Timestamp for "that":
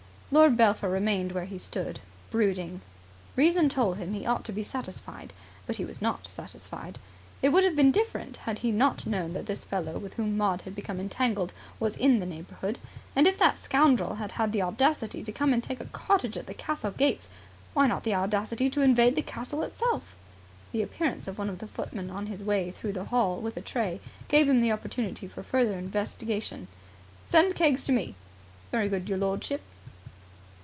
9.33-9.45, 13.39-13.57